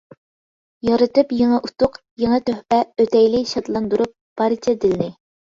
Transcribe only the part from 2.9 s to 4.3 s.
ئۆتەيلى شادلاندۇرۇپ